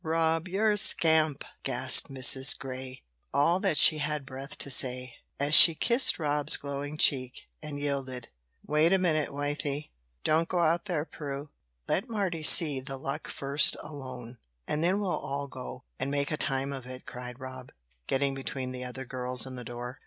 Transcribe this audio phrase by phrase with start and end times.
[0.03, 2.57] "Rob, you're a scamp," gasped Mrs.
[2.57, 7.79] Grey all that she had breath to say as she kissed Rob's glowing cheek, and
[7.79, 8.29] yielded.
[8.65, 9.91] "Wait a minute, Wythie;
[10.23, 11.49] don't go out there, Prue.
[11.87, 16.35] Let Mardy see the luck first alone, and then we'll all go, and make a
[16.37, 17.71] time of it," cried Rob,
[18.07, 19.99] getting between the other girls and the door.